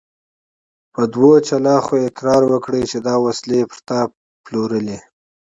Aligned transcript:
په 0.93 1.01
دوو 1.13 1.31
قمچينو 1.45 1.75
يې 1.99 2.05
اقرار 2.09 2.41
وکړ 2.47 2.73
چې 2.91 2.97
دا 3.07 3.15
وسلې 3.25 3.55
يې 3.61 3.67
پر 3.71 3.79
تا 3.87 3.99
پلورلې! 4.45 4.97